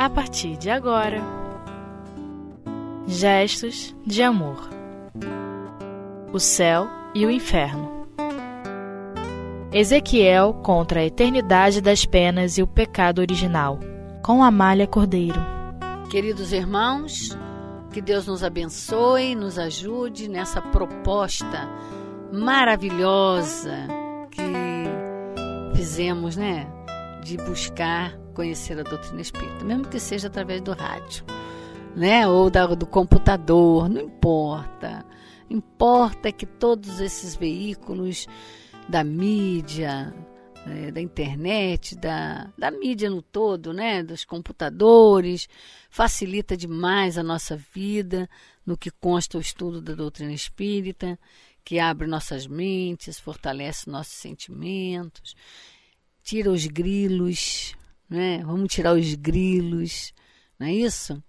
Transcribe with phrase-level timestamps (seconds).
[0.00, 1.20] a partir de agora.
[3.06, 4.70] Gestos de amor.
[6.32, 8.06] O céu e o inferno.
[9.70, 13.78] Ezequiel contra a eternidade das penas e o pecado original,
[14.22, 15.38] com Amália Cordeiro.
[16.10, 17.36] Queridos irmãos,
[17.92, 21.68] que Deus nos abençoe, nos ajude nessa proposta
[22.32, 23.86] maravilhosa
[24.30, 26.66] que fizemos, né?
[27.22, 31.24] De buscar conhecer a doutrina espírita, mesmo que seja através do rádio,
[31.94, 32.26] né?
[32.26, 35.04] Ou da, do computador, não importa.
[35.48, 38.26] Importa que todos esses veículos
[38.88, 40.14] da mídia,
[40.66, 44.02] é, da internet, da, da mídia no todo, né?
[44.02, 45.48] Dos computadores,
[45.88, 48.28] facilita demais a nossa vida
[48.64, 51.18] no que consta o estudo da doutrina espírita,
[51.64, 55.34] que abre nossas mentes, fortalece nossos sentimentos,
[56.22, 57.74] tira os grilos,
[58.10, 58.42] né?
[58.44, 60.12] Vamos tirar os grilos,
[60.58, 61.22] não é isso?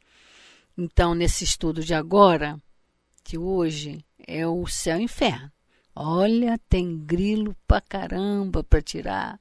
[0.77, 2.59] Então, nesse estudo de agora,
[3.23, 5.51] de hoje, é o céu e o inferno.
[5.95, 9.39] Olha, tem grilo pra caramba para tirar.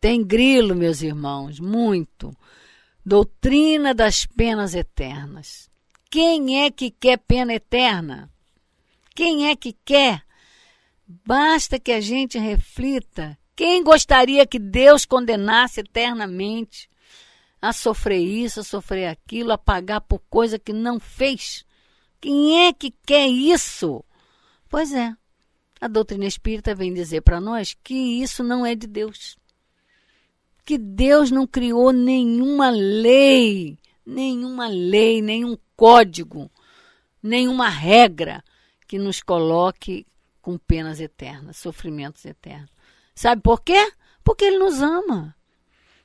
[0.00, 2.34] Tem grilo, meus irmãos, muito.
[3.04, 5.68] Doutrina das penas eternas.
[6.10, 8.30] Quem é que quer pena eterna?
[9.14, 10.22] Quem é que quer?
[11.06, 16.90] Basta que a gente reflita quem gostaria que Deus condenasse eternamente
[17.60, 21.64] a sofrer isso, a sofrer aquilo, a pagar por coisa que não fez?
[22.20, 24.04] Quem é que quer isso?
[24.68, 25.14] Pois é,
[25.80, 29.38] a doutrina espírita vem dizer para nós que isso não é de Deus.
[30.64, 36.50] Que Deus não criou nenhuma lei, nenhuma lei, nenhum código,
[37.22, 38.42] nenhuma regra
[38.88, 40.04] que nos coloque
[40.40, 42.81] com penas eternas, sofrimentos eternos.
[43.14, 43.92] Sabe por quê?
[44.24, 45.34] Porque Ele nos ama.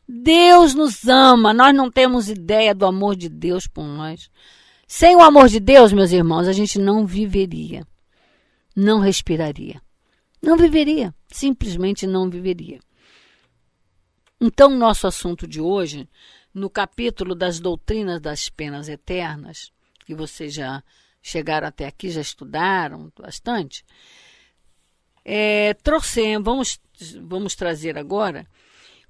[0.07, 1.53] Deus nos ama.
[1.53, 4.29] Nós não temos ideia do amor de Deus por nós.
[4.87, 7.85] Sem o amor de Deus, meus irmãos, a gente não viveria.
[8.75, 9.81] Não respiraria.
[10.41, 11.13] Não viveria.
[11.27, 12.79] Simplesmente não viveria.
[14.39, 16.07] Então, nosso assunto de hoje,
[16.53, 19.71] no capítulo das doutrinas das penas eternas,
[20.05, 20.83] que vocês já
[21.21, 23.83] chegaram até aqui, já estudaram bastante,
[25.25, 26.79] é, trouxemos, vamos,
[27.21, 28.47] vamos trazer agora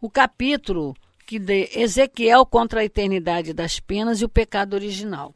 [0.01, 5.33] o capítulo que de Ezequiel contra a eternidade das penas e o pecado original.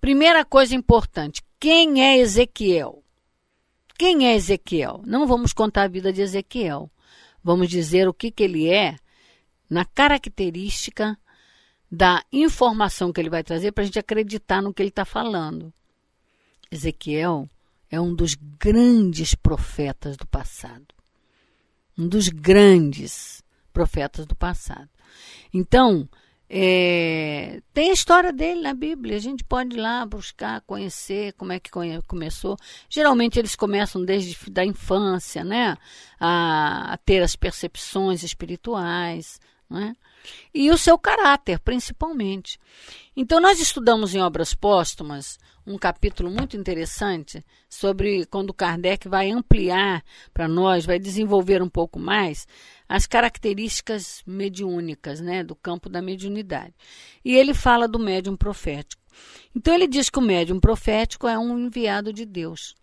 [0.00, 3.02] Primeira coisa importante, quem é Ezequiel?
[3.98, 5.02] Quem é Ezequiel?
[5.04, 6.90] Não vamos contar a vida de Ezequiel.
[7.42, 8.96] Vamos dizer o que, que ele é
[9.68, 11.18] na característica
[11.90, 15.72] da informação que ele vai trazer para a gente acreditar no que ele está falando.
[16.70, 17.48] Ezequiel
[17.90, 20.86] é um dos grandes profetas do passado.
[21.96, 24.88] Um dos grandes profetas do passado.
[25.52, 26.08] Então,
[26.50, 29.16] é, tem a história dele na Bíblia.
[29.16, 31.70] A gente pode ir lá buscar, conhecer como é que
[32.06, 32.56] começou.
[32.88, 35.76] Geralmente eles começam desde da infância, né?
[36.18, 39.94] A, a ter as percepções espirituais, né?
[40.52, 42.58] E o seu caráter, principalmente.
[43.16, 50.02] Então, nós estudamos em Obras Póstumas um capítulo muito interessante sobre quando Kardec vai ampliar
[50.32, 52.46] para nós, vai desenvolver um pouco mais
[52.88, 56.74] as características mediúnicas, né, do campo da mediunidade.
[57.22, 59.02] E ele fala do médium profético.
[59.54, 62.74] Então ele diz que o médium profético é um enviado de Deus.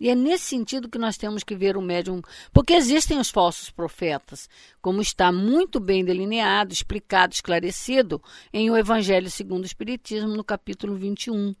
[0.00, 2.20] E é nesse sentido que nós temos que ver o médium,
[2.52, 4.48] porque existem os falsos profetas,
[4.82, 10.94] como está muito bem delineado, explicado, esclarecido em o Evangelho segundo o Espiritismo, no capítulo
[10.94, 11.54] 21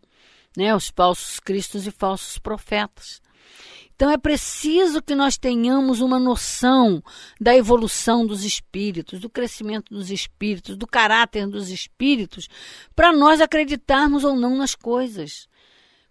[0.56, 3.20] né, os falsos cristos e falsos profetas.
[3.94, 7.02] Então é preciso que nós tenhamos uma noção
[7.40, 12.48] da evolução dos espíritos, do crescimento dos espíritos, do caráter dos espíritos,
[12.94, 15.48] para nós acreditarmos ou não nas coisas.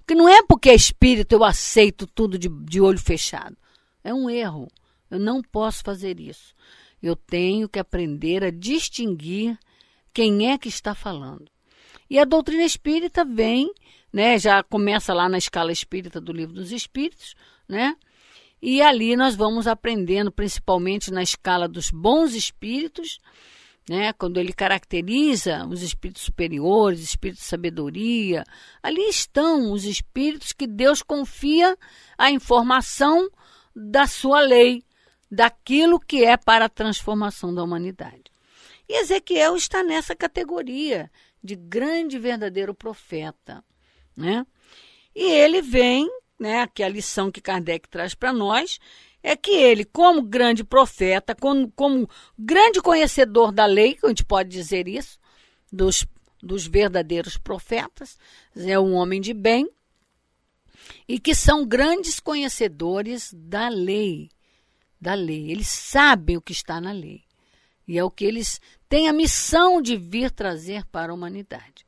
[0.05, 3.57] Porque não é porque é espírito eu aceito tudo de, de olho fechado.
[4.03, 4.67] É um erro.
[5.09, 6.53] Eu não posso fazer isso.
[7.01, 9.57] Eu tenho que aprender a distinguir
[10.13, 11.49] quem é que está falando.
[12.07, 13.71] E a doutrina espírita vem
[14.15, 14.39] né?
[14.39, 17.35] Já começa lá na escala espírita do Livro dos Espíritos,
[17.67, 17.97] né?
[18.61, 23.19] E ali nós vamos aprendendo, principalmente na escala dos bons espíritos,
[23.89, 24.13] né?
[24.13, 28.43] Quando ele caracteriza os espíritos superiores, espíritos de sabedoria,
[28.81, 31.77] ali estão os espíritos que Deus confia
[32.17, 33.29] a informação
[33.75, 34.83] da sua lei,
[35.29, 38.23] daquilo que é para a transformação da humanidade.
[38.87, 41.11] E Ezequiel está nessa categoria
[41.43, 43.63] de grande verdadeiro profeta
[44.15, 44.45] né?
[45.13, 46.09] E ele vem,
[46.39, 48.79] né, que a lição que Kardec traz para nós
[49.27, 52.07] é que ele, como grande profeta, como, como
[52.37, 55.17] grande conhecedor da lei, que a gente pode dizer isso,
[55.73, 56.05] dos,
[56.43, 58.19] dos verdadeiros profetas,
[58.55, 59.67] é um homem de bem,
[61.07, 64.29] e que são grandes conhecedores da lei.
[65.01, 65.49] Da lei.
[65.49, 67.23] Eles sabem o que está na lei.
[67.87, 71.83] E é o que eles têm a missão de vir trazer para a humanidade.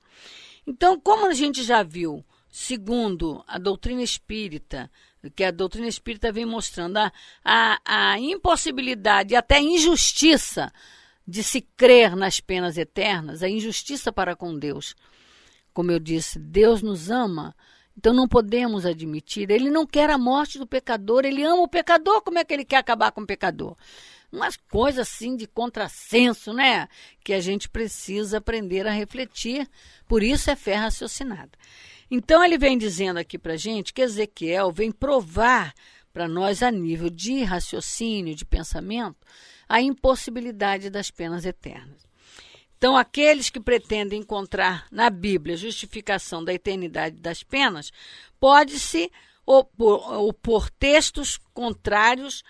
[0.66, 4.90] Então, como a gente já viu, segundo a doutrina espírita,
[5.36, 7.12] que a doutrina espírita vem mostrando a,
[7.44, 10.72] a, a impossibilidade até a injustiça
[11.28, 14.96] de se crer nas penas eternas, a injustiça para com Deus.
[15.74, 17.54] Como eu disse, Deus nos ama,
[17.98, 19.50] então não podemos admitir.
[19.50, 22.22] Ele não quer a morte do pecador, ele ama o pecador.
[22.22, 23.76] Como é que ele quer acabar com o pecador?
[24.32, 26.88] Umas coisas assim de contrassenso, né?
[27.24, 29.68] Que a gente precisa aprender a refletir.
[30.08, 31.52] Por isso é fé raciocinada.
[32.10, 35.74] Então ele vem dizendo aqui para gente que Ezequiel vem provar
[36.14, 39.18] para nós a nível de raciocínio, de pensamento,
[39.68, 42.08] a impossibilidade das penas eternas.
[42.78, 47.92] Então, aqueles que pretendem encontrar na Bíblia justificação da eternidade das penas,
[48.40, 49.12] pode-se
[49.46, 52.44] opor, opor textos contrários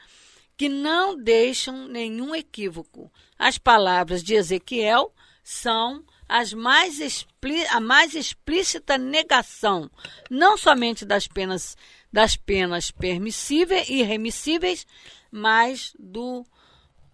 [0.57, 3.11] que não deixam nenhum equívoco.
[3.37, 5.13] As palavras de Ezequiel
[5.43, 7.25] são as mais
[7.69, 9.89] a mais explícita negação,
[10.29, 11.77] não somente das penas
[12.11, 14.85] das penas permissíveis e remissíveis,
[15.31, 16.45] mas do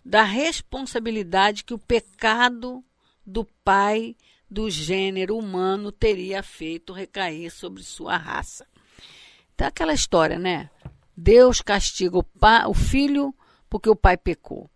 [0.05, 2.83] da responsabilidade que o pecado
[3.25, 4.15] do pai
[4.49, 8.67] do gênero humano teria feito recair sobre sua raça.
[9.55, 10.69] Então aquela história, né?
[11.15, 13.33] Deus castiga o, pai, o filho
[13.69, 14.69] porque o pai pecou.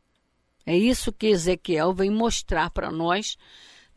[0.65, 3.37] É isso que Ezequiel vem mostrar para nós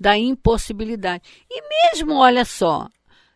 [0.01, 1.23] da impossibilidade.
[1.51, 2.89] E mesmo, olha só,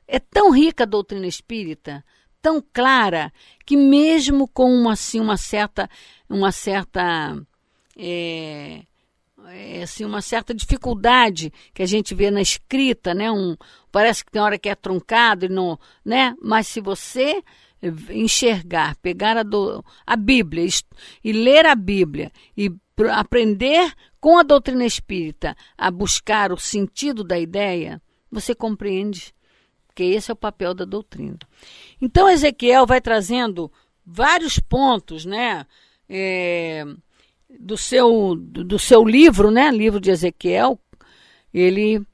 [0.09, 2.03] é tão rica a doutrina espírita,
[2.41, 3.31] tão clara,
[3.67, 5.89] que mesmo com uma, assim, uma certa,
[6.29, 7.37] uma certa
[7.97, 8.83] é,
[9.49, 13.31] é, assim, uma certa dificuldade que a gente vê na escrita, né?
[13.31, 13.57] Um,
[13.93, 16.35] parece que tem hora que é truncado, e não, né?
[16.43, 17.43] Mas se você
[18.11, 20.67] enxergar, pegar a, do, a Bíblia
[21.23, 22.73] e ler a Bíblia e
[23.13, 28.01] aprender com a doutrina espírita a buscar o sentido da ideia,
[28.31, 29.35] você compreende
[29.95, 31.39] que esse é o papel da doutrina.
[32.01, 33.71] Então Ezequiel vai trazendo
[34.05, 35.67] vários pontos, né?
[36.09, 36.85] É,
[37.59, 39.71] do seu do seu livro, né?
[39.71, 40.79] Livro de Ezequiel,
[41.53, 42.05] ele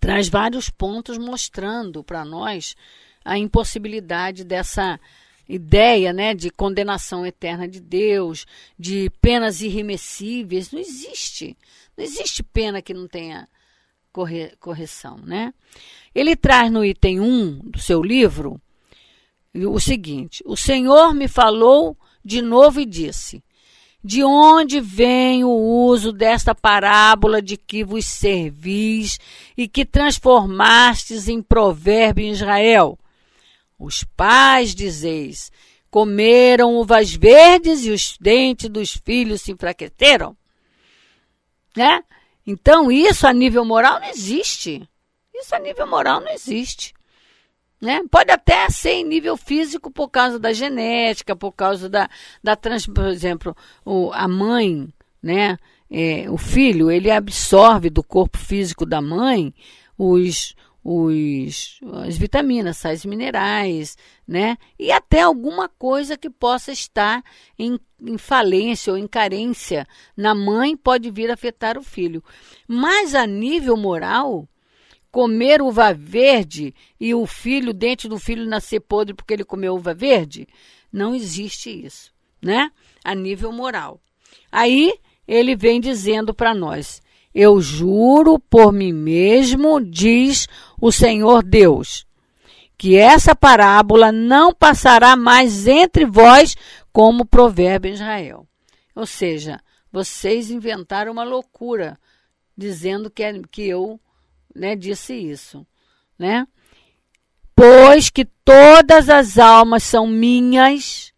[0.00, 2.74] traz vários pontos mostrando para nós
[3.24, 5.00] a impossibilidade dessa
[5.48, 8.46] ideia né, de condenação eterna de Deus,
[8.78, 10.70] de penas irremessíveis.
[10.70, 11.56] Não existe.
[11.96, 13.48] Não existe pena que não tenha
[14.12, 15.18] corre, correção.
[15.18, 15.52] Né?
[16.14, 18.60] Ele traz no item 1 do seu livro
[19.54, 23.42] o seguinte: O Senhor me falou de novo e disse.
[24.06, 29.18] De onde vem o uso desta parábola de que vos servis
[29.56, 32.98] e que transformastes em provérbio em Israel?
[33.78, 35.50] Os pais, dizeis,
[35.90, 40.36] comeram uvas verdes e os dentes dos filhos se enfraqueceram.
[41.76, 42.02] Né?
[42.46, 44.88] Então, isso a nível moral não existe.
[45.34, 46.94] Isso a nível moral não existe.
[47.80, 48.00] Né?
[48.10, 52.08] Pode até ser em nível físico por causa da genética, por causa da,
[52.42, 54.88] da trans, por exemplo, o, a mãe,
[55.22, 55.58] né?
[55.90, 59.54] É, o filho, ele absorve do corpo físico da mãe
[59.98, 60.54] os,
[60.84, 63.96] os, as vitaminas, sais minerais,
[64.28, 64.58] né?
[64.78, 67.24] E até alguma coisa que possa estar
[67.58, 72.22] em, em falência ou em carência na mãe pode vir afetar o filho.
[72.68, 74.46] Mas a nível moral,
[75.10, 79.74] comer uva verde e o filho, o dente do filho nascer podre porque ele comeu
[79.76, 80.46] uva verde,
[80.92, 82.12] não existe isso,
[82.42, 82.70] né?
[83.02, 83.98] A nível moral.
[84.52, 84.92] Aí
[85.26, 87.00] ele vem dizendo para nós:
[87.34, 90.46] eu juro por mim mesmo, diz
[90.80, 92.06] o Senhor Deus,
[92.78, 96.54] que essa parábola não passará mais entre vós
[96.92, 98.46] como provérbio em Israel.
[98.94, 99.60] Ou seja,
[99.90, 101.98] vocês inventaram uma loucura
[102.56, 103.98] dizendo que, é, que eu
[104.54, 105.66] né, disse isso,
[106.16, 106.46] né?
[107.56, 111.12] Pois que todas as almas são minhas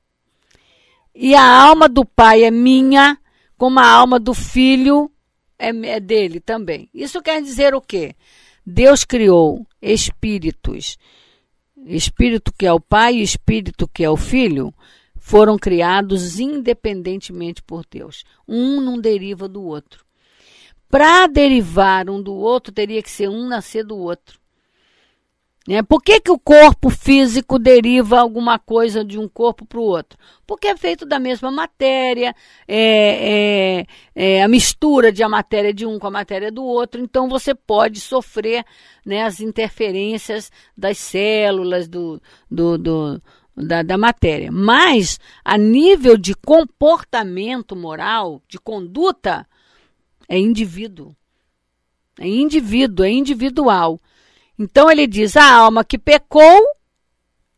[1.15, 3.19] e a alma do Pai é minha,
[3.57, 5.11] como a alma do Filho
[5.59, 6.89] é, é dele também.
[6.93, 8.15] Isso quer dizer o quê?
[8.65, 10.99] Deus criou espíritos.
[11.85, 14.75] Espírito que é o Pai e espírito que é o Filho
[15.17, 18.25] foram criados independentemente por Deus.
[18.47, 20.05] Um não deriva do outro.
[20.89, 24.39] Para derivar um do outro, teria que ser um nascer do outro.
[25.67, 25.83] Né?
[25.83, 30.17] Por que, que o corpo físico deriva alguma coisa de um corpo para o outro?
[30.47, 32.35] Porque é feito da mesma matéria,
[32.69, 37.01] é, é, é, a mistura de a matéria de um com a matéria do outro,
[37.01, 38.65] então você pode sofrer
[39.05, 43.23] né, as interferências das células, do, do, do
[43.57, 44.53] da, da matéria.
[44.53, 49.49] Mas, a nível de comportamento moral, de conduta,
[50.29, 51.17] é indivíduo.
[52.19, 54.01] É indivíduo, é individual.
[54.59, 56.63] Então ele diz: a alma que pecou,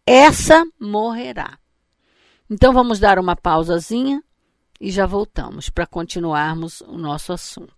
[0.06, 1.58] essa morrerá.
[2.50, 4.22] Então vamos dar uma pausazinha
[4.80, 7.76] e já voltamos para continuarmos o nosso assunto.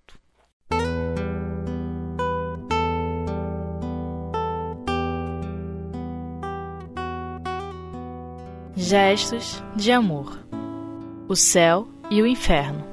[8.76, 10.38] Gestos de amor.
[11.28, 12.84] O céu e o inferno.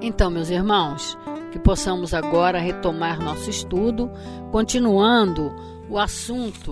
[0.00, 1.16] Então, meus irmãos,
[1.58, 4.08] que possamos agora retomar nosso estudo,
[4.52, 5.52] continuando
[5.90, 6.70] o assunto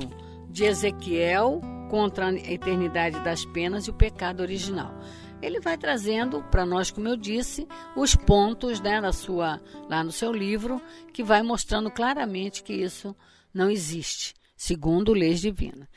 [0.48, 4.94] de Ezequiel contra a eternidade das penas e o pecado original.
[5.42, 7.66] Ele vai trazendo para nós, como eu disse,
[7.96, 10.80] os pontos né, na sua, lá no seu livro,
[11.12, 13.14] que vai mostrando claramente que isso
[13.52, 15.88] não existe, segundo leis divinas.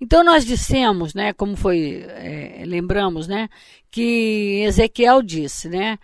[0.00, 3.48] Então nós dissemos, né, como foi, é, lembramos, né,
[3.90, 5.98] que Ezequiel disse, né,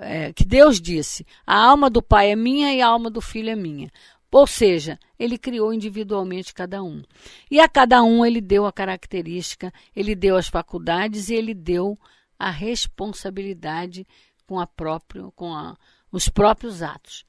[0.00, 3.50] é, que Deus disse: a alma do pai é minha e a alma do filho
[3.50, 3.90] é minha.
[4.30, 7.02] Ou seja, ele criou individualmente cada um.
[7.50, 11.98] E a cada um ele deu a característica, ele deu as faculdades e ele deu
[12.38, 14.06] a responsabilidade
[14.46, 15.76] com, a próprio, com a,
[16.10, 17.26] os próprios atos.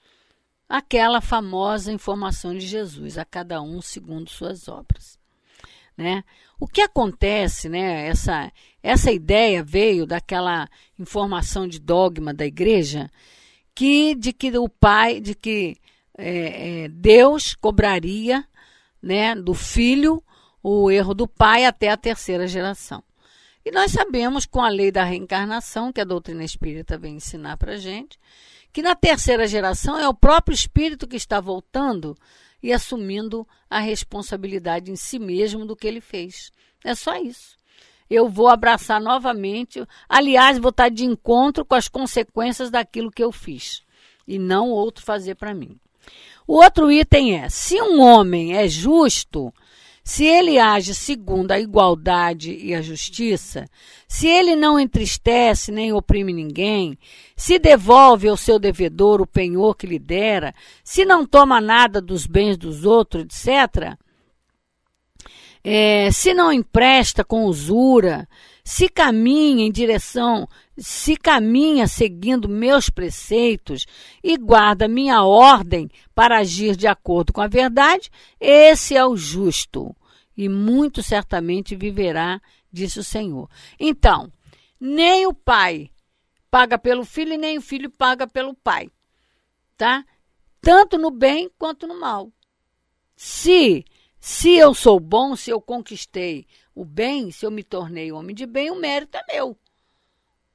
[0.67, 5.19] Aquela famosa informação de Jesus, a cada um segundo suas obras.
[5.97, 6.23] Né?
[6.59, 8.07] O que acontece, né?
[8.07, 13.09] Essa, essa ideia veio daquela informação de dogma da igreja
[13.75, 15.77] que de que o pai, de que
[16.17, 18.45] é, é, Deus cobraria
[19.01, 20.23] né, do filho
[20.61, 23.03] o erro do pai até a terceira geração.
[23.65, 27.77] E nós sabemos, com a lei da reencarnação, que a doutrina espírita vem ensinar para
[27.77, 28.19] gente,
[28.71, 32.15] que na terceira geração é o próprio espírito que está voltando
[32.63, 36.49] e assumindo a responsabilidade em si mesmo do que ele fez.
[36.83, 37.57] É só isso.
[38.09, 43.31] Eu vou abraçar novamente, aliás, vou estar de encontro com as consequências daquilo que eu
[43.31, 43.83] fiz
[44.25, 45.77] e não outro fazer para mim.
[46.47, 49.53] O outro item é: se um homem é justo,
[50.03, 53.65] se ele age segundo a igualdade e a justiça,
[54.07, 56.97] se ele não entristece nem oprime ninguém,
[57.37, 62.27] se devolve ao seu devedor o penhor que lhe dera, se não toma nada dos
[62.27, 63.97] bens dos outros, etc.,
[65.65, 68.27] é, se não empresta com usura,
[68.65, 70.45] se caminha em direção,
[70.77, 73.85] se caminha seguindo meus preceitos
[74.23, 79.95] e guarda minha ordem para agir de acordo com a verdade, esse é o justo
[80.35, 83.49] e muito certamente viverá, disse o Senhor.
[83.79, 84.31] Então,
[84.79, 85.91] nem o pai
[86.49, 88.89] paga pelo filho e nem o filho paga pelo pai,
[89.77, 90.03] tá?
[90.59, 92.31] Tanto no bem quanto no mal.
[93.15, 93.85] Se
[94.25, 98.45] se eu sou bom, se eu conquistei o bem, se eu me tornei homem de
[98.45, 99.57] bem, o mérito é meu.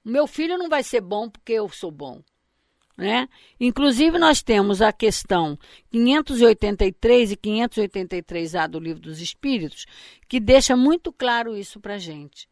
[0.09, 2.23] Meu filho não vai ser bom porque eu sou bom.
[2.97, 3.29] Né?
[3.61, 5.57] Inclusive, nós temos a questão
[5.91, 9.87] 583 e 583A do Livro dos Espíritos,
[10.29, 12.49] que deixa muito claro isso para a gente.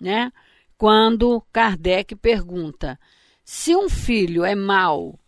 [0.00, 0.32] Né?
[0.78, 2.98] Quando Kardec pergunta
[3.44, 5.18] se um filho é mau,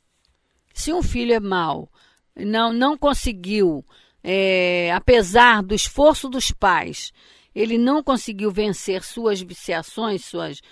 [0.72, 1.90] se um filho é mau,
[2.34, 3.84] não, não conseguiu
[4.22, 7.12] é, apesar do esforço dos pais,
[7.54, 10.62] ele não conseguiu vencer suas viciações, suas,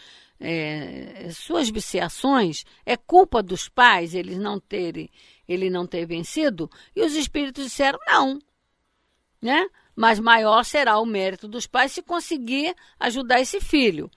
[0.41, 5.11] é, suas viciações, é culpa dos pais eles não terem,
[5.47, 6.71] ele não ter vencido?
[6.97, 8.41] E os espíritos disseram não,
[9.41, 9.69] né?
[9.95, 14.11] Mas maior será o mérito dos pais se conseguir ajudar esse filho.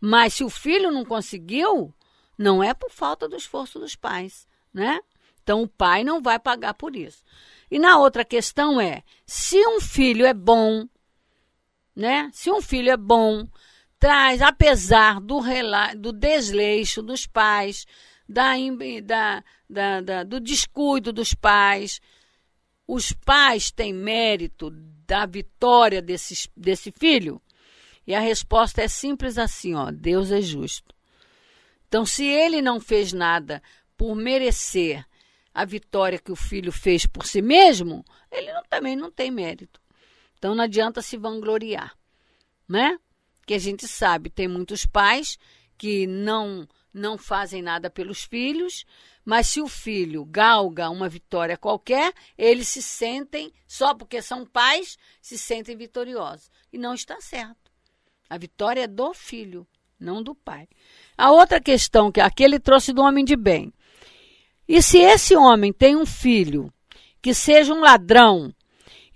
[0.00, 1.94] Mas se o filho não conseguiu,
[2.36, 5.00] não é por falta do esforço dos pais, né?
[5.42, 7.22] Então o pai não vai pagar por isso.
[7.70, 10.88] E na outra questão é: se um filho é bom,
[11.94, 12.30] né?
[12.32, 13.46] Se um filho é bom,
[13.98, 15.40] traz, apesar do,
[15.96, 17.86] do desleixo dos pais,
[18.28, 18.52] da,
[19.04, 22.00] da, da, da, do descuido dos pais,
[22.86, 24.70] os pais têm mérito
[25.06, 27.40] da vitória desse, desse filho?
[28.06, 30.94] E a resposta é simples assim, ó, Deus é justo.
[31.86, 33.62] Então, se ele não fez nada
[33.96, 35.04] por merecer
[35.52, 39.80] a vitória que o filho fez por si mesmo, ele não, também não tem mérito.
[40.38, 41.96] Então não adianta se vangloriar,
[42.68, 42.96] né?
[43.48, 45.38] Que a gente sabe, tem muitos pais
[45.78, 48.84] que não não fazem nada pelos filhos,
[49.24, 54.98] Mas se o filho galga uma vitória qualquer, eles se sentem, só porque são pais,
[55.20, 56.50] se sentem vitoriosos.
[56.70, 57.70] E não está certo.
[58.28, 59.66] A vitória é do filho,
[59.98, 60.68] não do pai.
[61.16, 63.72] A outra questão que aqui ele trouxe do homem de bem.
[64.66, 66.70] E se esse homem tem um filho
[67.22, 68.54] que seja um ladrão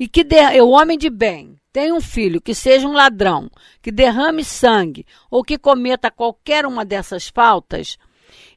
[0.02, 3.48] e que de, o homem de bem tem um filho que seja um ladrão,
[3.80, 7.96] que derrame sangue ou que cometa qualquer uma dessas faltas,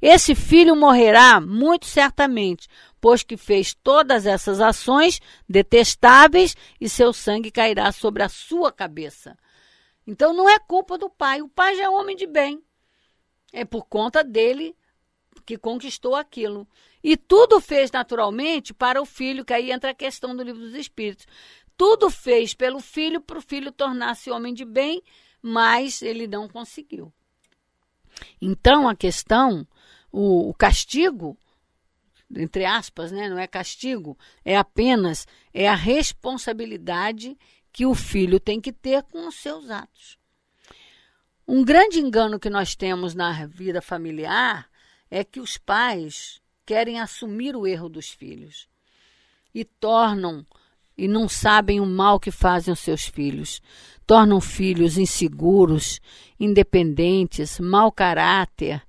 [0.02, 2.68] esse filho morrerá muito certamente,
[3.00, 9.38] pois que fez todas essas ações detestáveis e seu sangue cairá sobre a sua cabeça.
[10.08, 12.60] Então não é culpa do pai, o pai já é homem de bem.
[13.54, 14.76] É por conta dele
[15.46, 16.68] que conquistou aquilo.
[17.08, 20.74] E tudo fez naturalmente para o filho, que aí entra a questão do livro dos
[20.74, 21.28] Espíritos.
[21.78, 25.04] Tudo fez pelo filho para o filho tornar-se homem de bem,
[25.40, 27.14] mas ele não conseguiu.
[28.42, 29.68] Então a questão,
[30.12, 31.38] o, o castigo,
[32.36, 37.38] entre aspas, né, não é castigo, é apenas é a responsabilidade
[37.72, 40.18] que o filho tem que ter com os seus atos.
[41.48, 44.68] Um grande engano que nós temos na vida familiar
[45.12, 48.68] é que os pais querem assumir o erro dos filhos
[49.54, 50.46] e tornam
[50.98, 53.62] e não sabem o mal que fazem os seus filhos.
[54.08, 56.00] Tornam filhos inseguros,
[56.40, 58.82] independentes, mau caráter,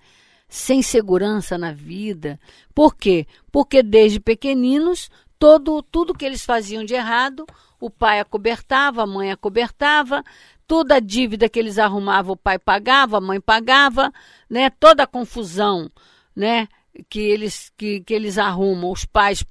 [0.48, 2.38] sem segurança na vida.
[2.74, 3.26] Por quê?
[3.50, 7.44] Porque desde pequeninos, todo, tudo que eles faziam de errado,
[7.80, 10.22] o pai acobertava, a mãe acobertava,
[10.66, 14.12] toda a dívida que eles arrumavam, o pai pagava, a mãe pagava,
[14.48, 14.70] né?
[14.70, 15.90] Toda a confusão,
[16.34, 16.68] né?
[17.08, 19.44] Que eles, que, que eles arrumam, os pais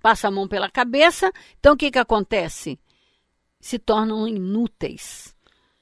[0.00, 1.30] passam a mão pela cabeça.
[1.58, 2.78] Então, o que, que acontece?
[3.60, 5.34] Se tornam inúteis.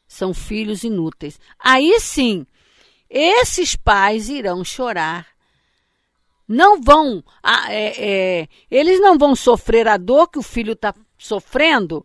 [0.06, 1.38] São filhos inúteis.
[1.58, 2.44] Aí sim,
[3.08, 5.26] esses pais irão chorar.
[6.46, 7.22] Não vão,
[7.68, 12.04] é, é, eles não vão sofrer a dor que o filho está sofrendo,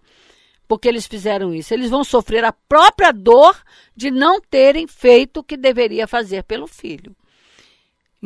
[0.68, 1.74] porque eles fizeram isso.
[1.74, 3.60] Eles vão sofrer a própria dor
[3.96, 7.16] de não terem feito o que deveria fazer pelo filho.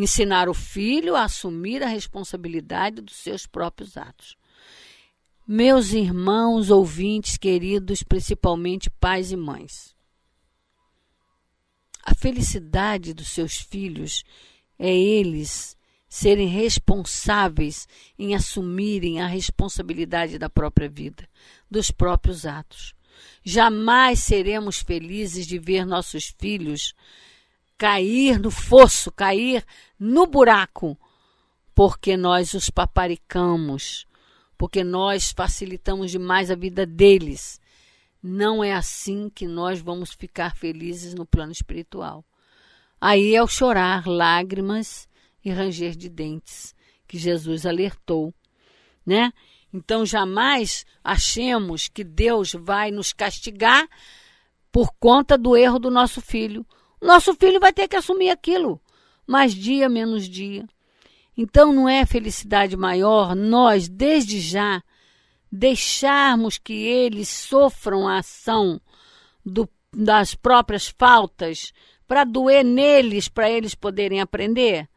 [0.02, 4.38] Ensinar o filho a assumir a responsabilidade dos seus próprios atos.
[5.46, 9.94] Meus irmãos ouvintes queridos, principalmente pais e mães.
[12.02, 14.24] A felicidade dos seus filhos
[14.80, 15.76] é eles
[16.08, 17.86] serem responsáveis
[18.18, 21.28] em assumirem a responsabilidade da própria vida,
[21.70, 22.96] dos próprios atos.
[23.44, 26.94] Jamais seremos felizes de ver nossos filhos
[27.80, 29.66] cair no fosso, cair
[29.98, 31.00] no buraco,
[31.74, 34.06] porque nós os paparicamos,
[34.58, 37.58] porque nós facilitamos demais a vida deles.
[38.22, 42.26] Não é assim que nós vamos ficar felizes no plano espiritual.
[43.00, 45.08] Aí é o chorar, lágrimas
[45.44, 46.76] e ranger de dentes,
[47.08, 48.34] que Jesus alertou,
[49.06, 49.32] né?
[49.74, 53.88] Então jamais achemos que Deus vai nos castigar
[54.70, 56.66] por conta do erro do nosso filho.
[57.02, 58.80] Nosso filho vai ter que assumir aquilo,
[59.26, 60.68] mais dia menos dia.
[61.38, 64.84] Então não é felicidade maior nós, desde já,
[65.52, 68.82] deixarmos que eles sofram a ação
[69.46, 71.72] do, das próprias faltas
[72.08, 74.90] para doer neles, para eles poderem aprender?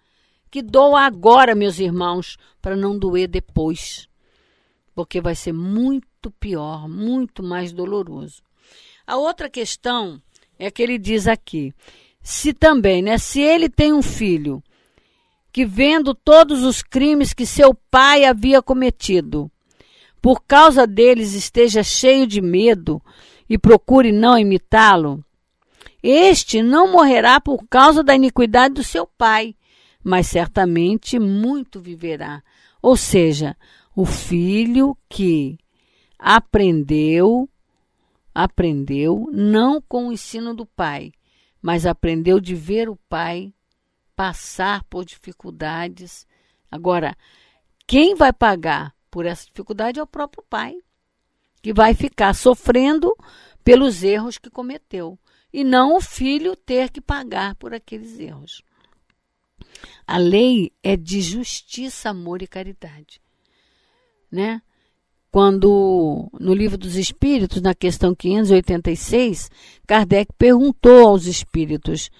[0.52, 4.06] que doa agora, meus irmãos, para não doer depois.
[4.94, 8.42] Porque vai ser muito pior, muito mais doloroso.
[9.06, 10.20] A outra questão
[10.64, 11.74] é que ele diz aqui:
[12.22, 14.62] se também, né, se ele tem um filho
[15.52, 19.50] que vendo todos os crimes que seu pai havia cometido,
[20.20, 23.02] por causa deles esteja cheio de medo
[23.48, 25.22] e procure não imitá-lo,
[26.00, 29.54] este não morrerá por causa da iniquidade do seu pai,
[30.02, 32.42] mas certamente muito viverá.
[32.80, 33.56] Ou seja,
[33.94, 35.58] o filho que
[36.18, 37.48] aprendeu,
[38.34, 41.12] aprendeu não com o ensino do pai,
[41.60, 43.54] mas aprendeu de ver o pai
[44.16, 46.26] passar por dificuldades.
[46.70, 47.16] Agora,
[47.86, 50.74] quem vai pagar por essa dificuldade é o próprio pai,
[51.62, 53.14] que vai ficar sofrendo
[53.62, 55.18] pelos erros que cometeu,
[55.52, 58.62] e não o filho ter que pagar por aqueles erros.
[60.06, 63.20] A lei é de justiça, amor e caridade.
[64.30, 64.62] Né?
[65.32, 69.50] Quando, no livro dos Espíritos, na questão 586,
[69.86, 72.10] Kardec perguntou aos espíritos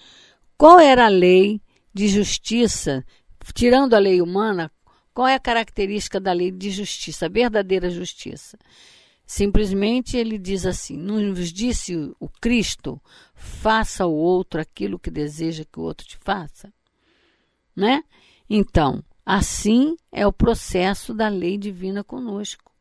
[0.57, 1.61] qual era a lei
[1.93, 3.05] de justiça,
[3.55, 4.71] tirando a lei humana,
[5.13, 8.59] qual é a característica da lei de justiça, a verdadeira justiça.
[9.27, 13.01] Simplesmente ele diz assim: nos disse o Cristo,
[13.35, 16.73] faça ao outro aquilo que deseja que o outro te faça
[17.75, 18.03] né?
[18.51, 22.72] Então, Assim é o processo da lei divina conosco.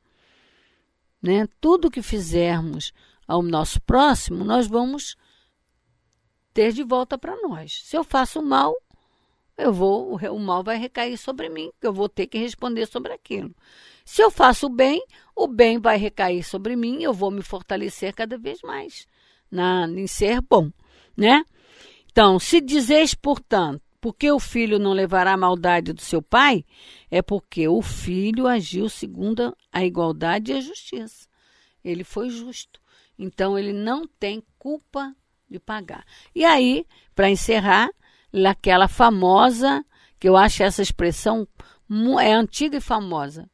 [1.22, 1.48] Né?
[1.60, 2.94] Tudo que fizermos
[3.28, 5.16] ao nosso próximo, nós vamos
[6.54, 7.82] ter de volta para nós.
[7.84, 8.76] Se eu faço mal,
[9.58, 13.54] eu vou, o mal vai recair sobre mim, eu vou ter que responder sobre aquilo.
[14.04, 15.06] Se eu faço o bem,
[15.36, 19.08] o bem vai recair sobre mim, eu vou me fortalecer cada vez mais
[19.50, 20.72] na, em ser bom,
[21.16, 21.46] né?
[22.12, 26.66] Então, se dizes, portanto, porque o filho não levará a maldade do seu pai,
[27.10, 31.30] é porque o filho agiu segundo a igualdade e a justiça.
[31.84, 32.82] Ele foi justo.
[33.18, 35.16] Então, ele não tem culpa
[35.48, 36.04] de pagar.
[36.34, 37.92] E aí, para encerrar,
[38.50, 39.86] aquela famosa,
[40.20, 41.48] que eu acho essa expressão
[42.20, 43.48] é antiga e famosa.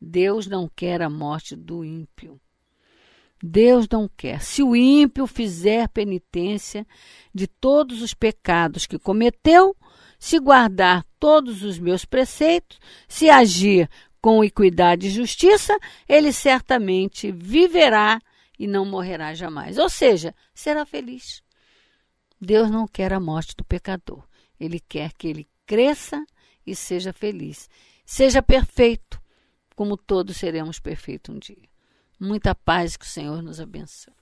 [0.00, 2.40] Deus não quer a morte do ímpio.
[3.42, 4.40] Deus não quer.
[4.40, 6.86] Se o ímpio fizer penitência
[7.34, 9.76] de todos os pecados que cometeu,
[10.18, 12.78] se guardar todos os meus preceitos,
[13.08, 15.76] se agir com equidade e justiça,
[16.08, 18.20] ele certamente viverá
[18.56, 19.78] e não morrerá jamais.
[19.78, 21.42] Ou seja, será feliz.
[22.40, 24.22] Deus não quer a morte do pecador.
[24.60, 26.24] Ele quer que ele cresça
[26.64, 27.68] e seja feliz.
[28.06, 29.20] Seja perfeito,
[29.74, 31.71] como todos seremos perfeitos um dia.
[32.22, 34.14] Muita paz que o Senhor nos abençoe.